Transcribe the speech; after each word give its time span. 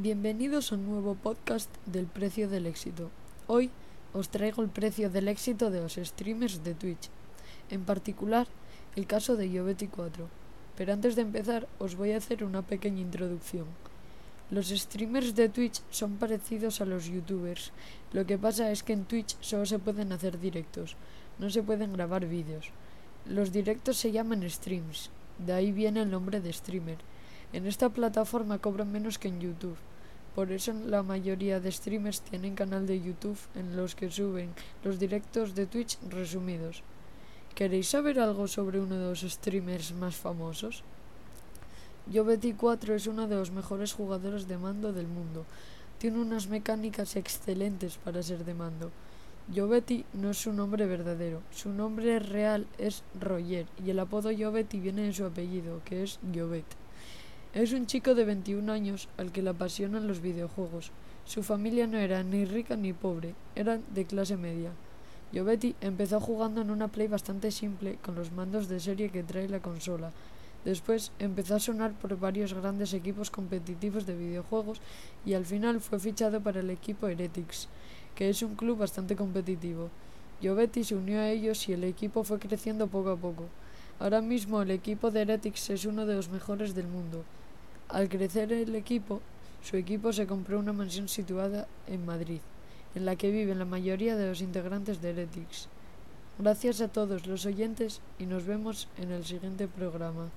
Bienvenidos 0.00 0.70
a 0.70 0.76
un 0.76 0.86
nuevo 0.86 1.16
podcast 1.16 1.68
del 1.84 2.06
precio 2.06 2.48
del 2.48 2.66
éxito. 2.66 3.10
Hoy 3.48 3.68
os 4.12 4.28
traigo 4.28 4.62
el 4.62 4.68
precio 4.68 5.10
del 5.10 5.26
éxito 5.26 5.72
de 5.72 5.80
los 5.80 5.98
streamers 5.98 6.62
de 6.62 6.74
Twitch, 6.74 7.10
en 7.68 7.82
particular 7.82 8.46
el 8.94 9.08
caso 9.08 9.34
de 9.34 9.50
Yobeti4. 9.50 10.28
Pero 10.76 10.92
antes 10.92 11.16
de 11.16 11.22
empezar 11.22 11.66
os 11.80 11.96
voy 11.96 12.12
a 12.12 12.18
hacer 12.18 12.44
una 12.44 12.62
pequeña 12.62 13.00
introducción. 13.00 13.66
Los 14.52 14.68
streamers 14.68 15.34
de 15.34 15.48
Twitch 15.48 15.82
son 15.90 16.14
parecidos 16.14 16.80
a 16.80 16.84
los 16.84 17.06
youtubers, 17.06 17.72
lo 18.12 18.24
que 18.24 18.38
pasa 18.38 18.70
es 18.70 18.84
que 18.84 18.92
en 18.92 19.04
Twitch 19.04 19.36
solo 19.40 19.66
se 19.66 19.80
pueden 19.80 20.12
hacer 20.12 20.38
directos, 20.38 20.94
no 21.40 21.50
se 21.50 21.64
pueden 21.64 21.92
grabar 21.94 22.24
vídeos. 22.24 22.70
Los 23.26 23.50
directos 23.50 23.96
se 23.96 24.12
llaman 24.12 24.48
streams, 24.48 25.10
de 25.44 25.54
ahí 25.54 25.72
viene 25.72 26.02
el 26.02 26.10
nombre 26.12 26.40
de 26.40 26.52
streamer. 26.52 26.98
En 27.52 27.66
esta 27.66 27.88
plataforma 27.88 28.58
cobran 28.58 28.92
menos 28.92 29.18
que 29.18 29.28
en 29.28 29.40
YouTube. 29.40 29.76
Por 30.34 30.52
eso 30.52 30.72
la 30.72 31.02
mayoría 31.02 31.60
de 31.60 31.72
streamers 31.72 32.20
tienen 32.20 32.54
canal 32.54 32.86
de 32.86 33.00
YouTube 33.00 33.38
en 33.54 33.74
los 33.74 33.94
que 33.94 34.10
suben 34.10 34.50
los 34.84 34.98
directos 34.98 35.54
de 35.54 35.66
Twitch 35.66 35.98
resumidos. 36.10 36.82
¿Queréis 37.54 37.88
saber 37.88 38.20
algo 38.20 38.46
sobre 38.46 38.80
uno 38.80 38.96
de 38.96 39.08
los 39.08 39.20
streamers 39.22 39.92
más 39.94 40.14
famosos? 40.14 40.84
Yobeti4 42.12 42.90
es 42.94 43.06
uno 43.06 43.26
de 43.26 43.36
los 43.36 43.50
mejores 43.50 43.94
jugadores 43.94 44.46
de 44.46 44.58
mando 44.58 44.92
del 44.92 45.08
mundo. 45.08 45.44
Tiene 45.98 46.18
unas 46.18 46.48
mecánicas 46.48 47.16
excelentes 47.16 47.96
para 47.96 48.22
ser 48.22 48.44
de 48.44 48.54
mando. 48.54 48.90
Yobeti 49.52 50.04
no 50.12 50.30
es 50.30 50.38
su 50.38 50.52
nombre 50.52 50.84
verdadero, 50.84 51.40
su 51.50 51.70
nombre 51.70 52.18
real 52.18 52.66
es 52.76 53.02
Roger 53.18 53.66
y 53.82 53.90
el 53.90 53.98
apodo 53.98 54.30
Yobeti 54.30 54.78
viene 54.78 55.02
de 55.02 55.14
su 55.14 55.24
apellido, 55.24 55.80
que 55.86 56.02
es 56.02 56.20
Yobet. 56.30 56.66
Es 57.54 57.72
un 57.72 57.86
chico 57.86 58.14
de 58.14 58.26
21 58.26 58.70
años 58.70 59.08
al 59.16 59.32
que 59.32 59.40
le 59.40 59.48
apasionan 59.48 60.06
los 60.06 60.20
videojuegos. 60.20 60.90
Su 61.24 61.42
familia 61.42 61.86
no 61.86 61.96
era 61.96 62.22
ni 62.22 62.44
rica 62.44 62.76
ni 62.76 62.92
pobre, 62.92 63.34
eran 63.54 63.82
de 63.94 64.04
clase 64.04 64.36
media. 64.36 64.70
Yobeti 65.32 65.74
empezó 65.80 66.20
jugando 66.20 66.60
en 66.60 66.70
una 66.70 66.88
Play 66.88 67.08
bastante 67.08 67.50
simple 67.50 67.96
con 68.04 68.16
los 68.16 68.32
mandos 68.32 68.68
de 68.68 68.80
serie 68.80 69.08
que 69.08 69.22
trae 69.22 69.48
la 69.48 69.60
consola. 69.60 70.12
Después 70.66 71.10
empezó 71.18 71.54
a 71.54 71.60
sonar 71.60 71.92
por 71.92 72.18
varios 72.18 72.52
grandes 72.52 72.92
equipos 72.92 73.30
competitivos 73.30 74.04
de 74.04 74.14
videojuegos 74.14 74.82
y 75.24 75.32
al 75.32 75.46
final 75.46 75.80
fue 75.80 75.98
fichado 75.98 76.42
para 76.42 76.60
el 76.60 76.68
equipo 76.68 77.08
Heretics, 77.08 77.68
que 78.14 78.28
es 78.28 78.42
un 78.42 78.56
club 78.56 78.76
bastante 78.76 79.16
competitivo. 79.16 79.88
Yobeti 80.42 80.84
se 80.84 80.96
unió 80.96 81.18
a 81.20 81.30
ellos 81.30 81.66
y 81.66 81.72
el 81.72 81.84
equipo 81.84 82.24
fue 82.24 82.38
creciendo 82.38 82.88
poco 82.88 83.08
a 83.08 83.16
poco. 83.16 83.44
Ahora 84.00 84.20
mismo 84.20 84.62
el 84.62 84.70
equipo 84.70 85.10
de 85.10 85.22
Heretics 85.22 85.70
es 85.70 85.84
uno 85.84 86.06
de 86.06 86.14
los 86.14 86.28
mejores 86.28 86.74
del 86.74 86.86
mundo. 86.86 87.24
Al 87.88 88.08
crecer 88.08 88.52
el 88.52 88.76
equipo, 88.76 89.20
su 89.62 89.76
equipo 89.76 90.12
se 90.12 90.26
compró 90.26 90.60
una 90.60 90.72
mansión 90.72 91.08
situada 91.08 91.66
en 91.88 92.06
Madrid, 92.06 92.40
en 92.94 93.04
la 93.04 93.16
que 93.16 93.32
viven 93.32 93.58
la 93.58 93.64
mayoría 93.64 94.14
de 94.14 94.28
los 94.28 94.40
integrantes 94.40 95.02
de 95.02 95.10
Heretics. 95.10 95.68
Gracias 96.38 96.80
a 96.80 96.86
todos 96.86 97.26
los 97.26 97.44
oyentes 97.44 98.00
y 98.20 98.26
nos 98.26 98.46
vemos 98.46 98.86
en 98.98 99.10
el 99.10 99.24
siguiente 99.24 99.66
programa. 99.66 100.30